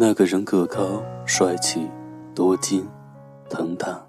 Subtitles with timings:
[0.00, 1.90] 那个人个高、帅气、
[2.32, 2.88] 多金、
[3.50, 4.00] 疼他，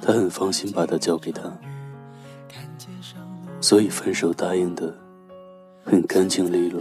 [0.00, 1.42] 他很放心把他交给他，
[3.60, 4.94] 所以分手答应的
[5.84, 6.80] 很干净利落。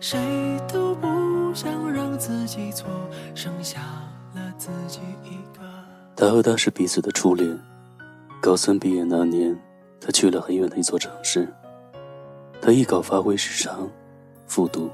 [0.00, 0.18] 谁
[0.66, 1.21] 都不
[1.54, 2.88] 想让自己错，
[3.34, 3.80] 剩下
[4.34, 5.64] 了自己一个。
[6.16, 7.58] 他和她是彼此的初恋。
[8.40, 9.56] 高三毕业那年，
[10.00, 11.48] 他去了很远的一座城市。
[12.60, 13.88] 他艺考发挥失常，
[14.46, 14.90] 复读。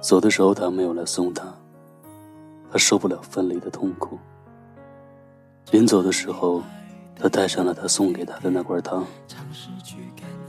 [0.00, 1.44] 走的时候，他没有来送他，
[2.70, 4.18] 他受不了分离的痛苦。
[5.72, 6.62] 临走的时候，
[7.14, 9.04] 他带上了他送给他的那块糖。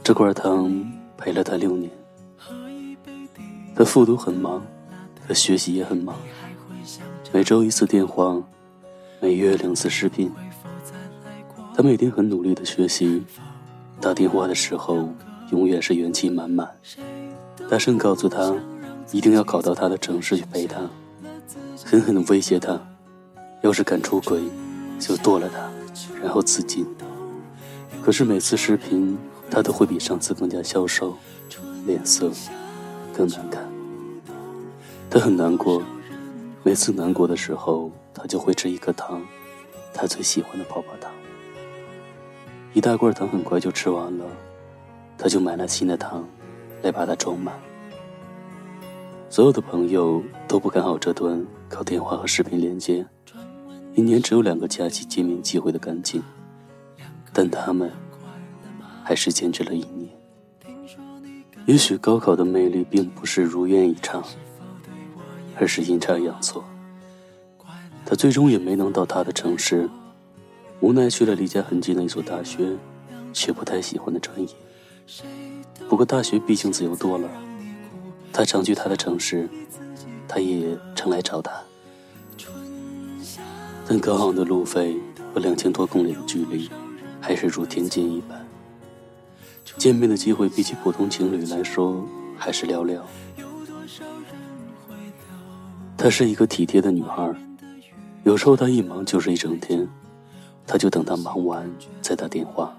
[0.03, 1.91] 这块糖陪了他六年。
[3.77, 4.65] 他复读很忙，
[5.27, 6.15] 他学习也很忙，
[7.31, 8.41] 每周一次电话，
[9.21, 10.31] 每月两次视频。
[11.75, 13.23] 他每天很努力的学习，
[14.01, 15.07] 打电话的时候
[15.51, 16.67] 永远是元气满满，
[17.69, 18.51] 大声告诉他
[19.11, 20.81] 一定要考到他的城市去陪他，
[21.85, 22.81] 狠狠的威胁他，
[23.61, 24.41] 要是敢出轨，
[24.99, 25.69] 就剁了他，
[26.19, 26.83] 然后自尽。
[28.01, 29.15] 可是每次视频，
[29.51, 31.15] 他都会比上次更加消瘦，
[31.85, 32.31] 脸色
[33.15, 33.66] 更难看。
[35.09, 35.81] 他很难过，
[36.63, 39.25] 每次难过的时候，他就会吃一颗糖，
[39.93, 41.11] 他最喜欢的泡泡糖。
[42.73, 44.25] 一大罐糖很快就吃完了，
[45.17, 46.27] 他就买了新的糖，
[46.83, 47.57] 来把它装满。
[49.29, 53.05] 所有的朋友都不看好这段靠电话和视频连接，
[53.95, 56.21] 一年只有两个假期见面机会的感情，
[57.33, 57.89] 但他们
[59.03, 60.09] 还是坚持了一年。
[61.65, 64.23] 也许高考的魅力并不是如愿以偿。
[65.59, 66.63] 而是阴差阳错，
[68.05, 69.89] 他最终也没能到他的城市，
[70.79, 72.75] 无奈去了离家很近的一所大学，
[73.33, 74.47] 却不太喜欢的专业。
[75.89, 77.29] 不过大学毕竟自由多了，
[78.31, 79.49] 他常去他的城市，
[80.27, 81.51] 他也常来找他。
[83.87, 84.95] 但高昂的路费
[85.33, 86.69] 和两千多公里的距离，
[87.21, 88.45] 还是如天剑一般。
[89.77, 92.05] 见面的机会比起普通情侣来说，
[92.37, 92.99] 还是寥寥。
[95.97, 97.35] 她是一个体贴的女孩，
[98.23, 99.85] 有时候她一忙就是一整天，
[100.65, 101.69] 他就等她忙完
[102.01, 102.71] 再打电话，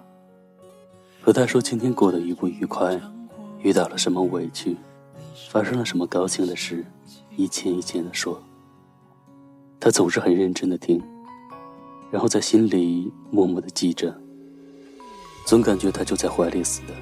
[1.21, 2.99] 和她说今天过得愉不愉快，
[3.61, 4.77] 遇到了什么委屈，
[5.51, 6.87] 发生了什么高兴的事，
[7.37, 8.41] 一件一件的说。
[9.81, 11.03] 他总是很认真的听，
[12.11, 14.17] 然后在心里默默的记着，
[15.45, 16.95] 总感觉他就在怀里似的，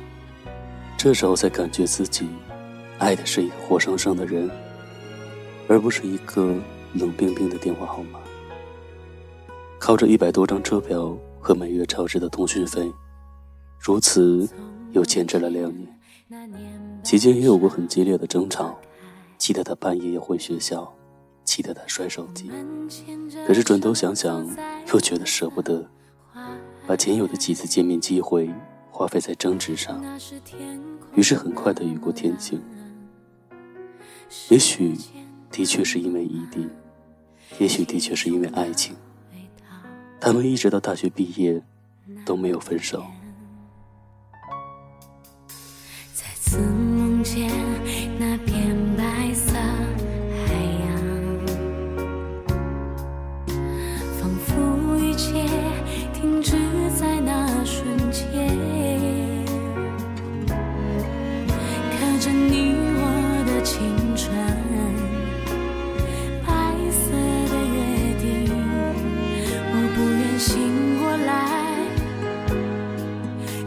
[0.97, 2.27] 这时候才感觉自己
[2.98, 4.50] 爱的是一个活生生的人。
[5.69, 6.54] 而不是一个
[6.94, 8.21] 冷冰冰的电话号码。
[9.78, 12.93] 靠着一百多张车票和每月超支的通讯费，
[13.78, 14.49] 如此
[14.93, 15.87] 又坚持了两年。
[17.03, 18.77] 期间也有过很激烈的争吵，
[19.38, 20.93] 气得他半夜要回学校，
[21.44, 22.50] 气得他摔手机。
[23.47, 24.44] 可是转头想想，
[24.93, 25.88] 又觉得舍不得，
[26.87, 28.50] 把仅有的几次见面机会
[28.91, 30.03] 花费在争执上，
[31.15, 32.60] 于是很快的雨过天晴。
[34.48, 34.97] 也许。
[35.51, 36.69] 的确是因为异地，
[37.59, 38.95] 也许的确是因为爱情，
[40.21, 41.62] 他们一直到大学毕业
[42.25, 43.05] 都没有分手。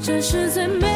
[0.10, 0.89] 这是最美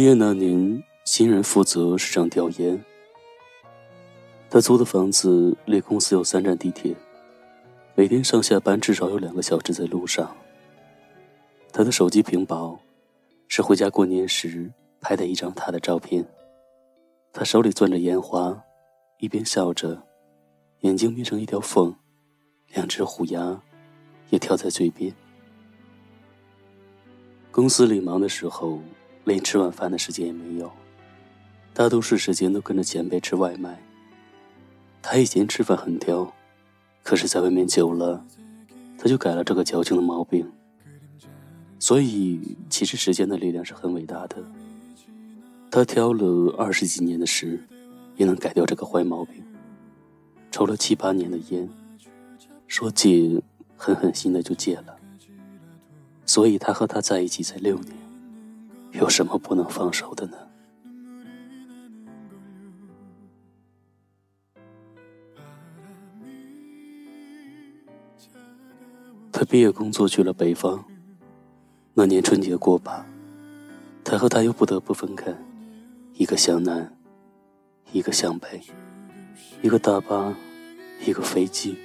[0.00, 2.82] 毕业那年，新人负责市场调研。
[4.48, 6.96] 他租的房子离公司有三站地铁，
[7.94, 10.34] 每天上下班至少有两个小时在路上。
[11.70, 12.80] 他的手机屏保
[13.46, 16.26] 是回家过年时拍的一张他的照片，
[17.30, 18.58] 他手里攥着烟花，
[19.18, 20.02] 一边笑着，
[20.80, 21.94] 眼睛眯成一条缝，
[22.72, 23.60] 两只虎牙
[24.30, 25.14] 也跳在嘴边。
[27.50, 28.80] 公司里忙的时候，
[29.24, 30.70] 连吃晚饭的时间也没有，
[31.72, 33.80] 大多数时间都跟着前辈吃外卖。
[35.02, 36.32] 他以前吃饭很挑，
[37.02, 38.24] 可是在外面久了，
[38.98, 40.50] 他就改了这个矫情的毛病。
[41.78, 44.36] 所以，其实时间的力量是很伟大的。
[45.70, 47.58] 他挑了二十几年的时，
[48.16, 49.42] 也能改掉这个坏毛病。
[50.50, 51.66] 抽了七八年的烟，
[52.66, 53.40] 说戒，
[53.76, 54.96] 狠狠心的就戒了。
[56.26, 57.96] 所以，他和他在一起才六年，
[58.92, 60.36] 有什么不能放手的呢？
[69.32, 70.84] 他毕业工作去了北方。
[71.94, 73.04] 那年春节过罢，
[74.04, 75.34] 他和他又不得不分开，
[76.14, 76.94] 一个向南，
[77.92, 78.60] 一个向北，
[79.60, 80.34] 一个大巴，
[81.04, 81.76] 一个飞机，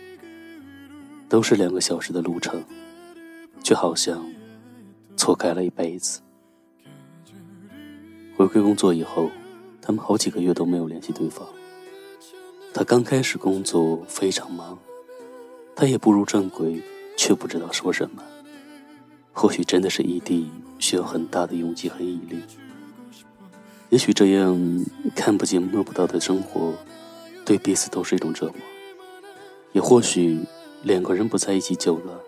[1.27, 2.63] 都是两个小时的路程，
[3.63, 4.25] 却好像
[5.17, 6.21] 错开了一辈子。
[8.35, 9.29] 回归工作以后，
[9.81, 11.47] 他们好几个月都没有联系对方。
[12.73, 14.77] 他刚开始工作非常忙，
[15.75, 16.81] 他也步入正轨。
[17.17, 18.21] 却不知道说什么。
[19.31, 22.41] 或许真的是异地，需要很大的勇气和毅力。
[23.89, 24.85] 也许这样
[25.15, 26.73] 看不见摸不到的生活，
[27.45, 28.55] 对彼此都是一种折磨。
[29.71, 30.39] 也或许
[30.83, 32.19] 两个人不在一起久了，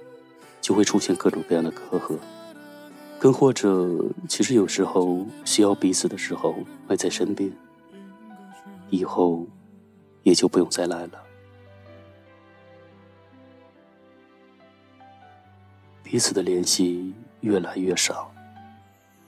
[0.61, 2.17] 就会出现各种各样的隔阂。
[3.19, 3.89] 更或者，
[4.27, 6.55] 其实有时候需要彼此的时候
[6.87, 7.51] 会在身边，
[8.89, 9.45] 以后
[10.23, 11.23] 也就不用再来了。
[16.03, 18.31] 彼此的联系越来越少，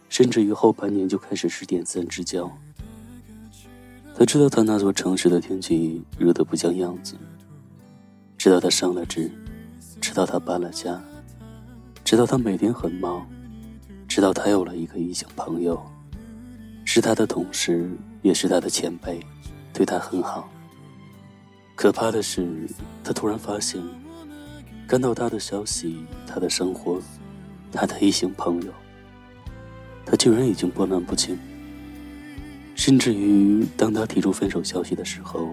[0.07, 2.49] 甚至于后半年就开始是点赞之交。
[4.15, 7.15] 他知道他那座城市的天气热得不像样子，
[8.37, 9.31] 知道他升了职，
[9.99, 11.01] 知道他搬了家，
[12.03, 13.27] 知道他每天很忙，
[14.09, 15.79] 直到他有了一个异性朋友，
[16.83, 17.89] 是他的同事，
[18.23, 19.23] 也是他的前辈，
[19.71, 20.49] 对他很好。
[21.75, 22.67] 可怕的是，
[23.03, 23.79] 他突然发现。
[24.87, 26.99] 看到他的消息，他的生活，
[27.71, 28.73] 他的异性朋友，
[30.03, 31.37] 他居然已经波澜不惊。
[32.73, 35.49] 甚至于，当他提出分手消息的时候，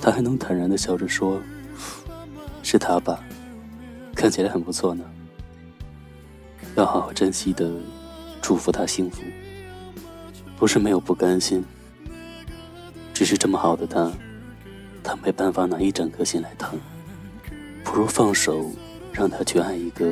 [0.00, 1.42] 他还能坦然的笑着说
[2.62, 3.18] ：“是他吧？
[4.14, 5.04] 看起来很不错呢。
[6.80, 7.70] 要好好珍惜的，
[8.40, 9.20] 祝福他幸福。
[10.56, 11.62] 不是没有不甘心，
[13.12, 14.10] 只是这么好的他，
[15.04, 16.80] 他没办法拿一整颗心来疼。”
[17.84, 18.72] 不如放手，
[19.12, 20.10] 让他去爱一个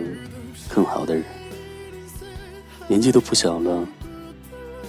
[0.69, 1.25] 更好的人。
[2.87, 3.89] 年纪都不小了，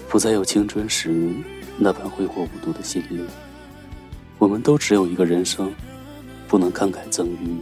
[0.10, 1.34] 不再有青春时
[1.78, 3.22] 那般挥霍无度的心力。
[4.38, 5.74] 我们都只有一个人生，
[6.46, 7.56] 不能慷慨赠予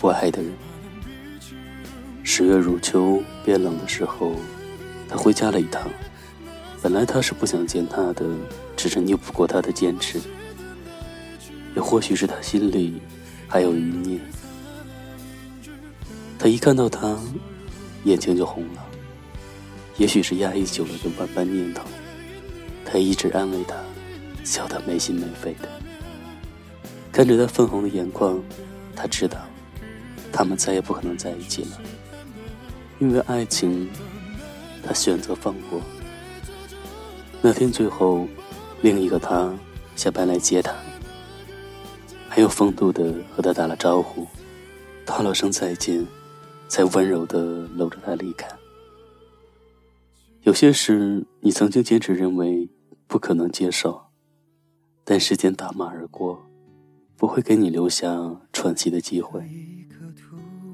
[0.00, 0.50] 不爱的人。
[2.30, 4.34] 十月入秋变冷的时候，
[5.08, 5.88] 他回家了一趟。
[6.82, 8.22] 本来他是不想见他的，
[8.76, 10.20] 只是拗不过他的坚持。
[11.74, 13.00] 也或许是他心里
[13.48, 14.20] 还有余念。
[16.38, 17.18] 他一看到他，
[18.04, 18.84] 眼睛就红了。
[19.96, 21.82] 也许是压抑久了的万般念头，
[22.84, 23.74] 他一直安慰他，
[24.44, 25.68] 笑得没心没肺的。
[27.10, 28.38] 看着他粉红的眼眶，
[28.94, 29.38] 他知道，
[30.30, 31.80] 他们再也不可能在一起了。
[32.98, 33.88] 因为爱情，
[34.82, 35.80] 他选择放过。
[37.40, 38.26] 那天最后，
[38.82, 39.52] 另一个他
[39.96, 40.74] 下班来接他，
[42.28, 44.26] 很有风度的和他打了招呼，
[45.04, 46.06] 道了声再见。
[46.68, 48.46] 才温柔的搂着他离开。
[50.42, 52.68] 有些事你曾经坚持认为
[53.06, 54.02] 不可能接受，
[55.02, 56.46] 但时间打马而过，
[57.16, 59.42] 不会给你留下喘息的机会。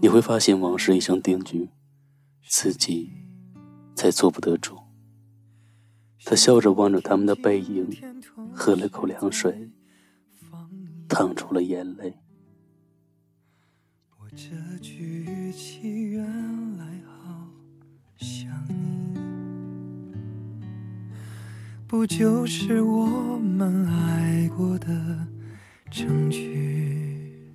[0.01, 1.69] 你会发现往事已成定局，
[2.47, 3.11] 自己
[3.95, 4.79] 才做不得主。
[6.25, 7.89] 他笑着望着他们的背影，
[8.55, 9.71] 喝了口凉水，
[11.09, 12.19] 淌出了眼泪。
[14.37, 16.25] 这句语气原
[16.77, 17.49] 来好
[18.17, 19.17] 像你，
[21.87, 24.89] 不就是我们爱过的
[25.89, 27.55] 证据？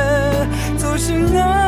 [1.01, 1.60] 走失那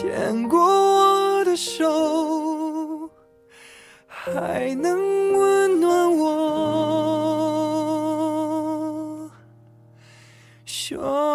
[0.00, 3.10] 牵过我的手
[4.06, 4.96] 还能
[5.32, 7.28] 温暖我。
[10.64, 11.27] 胸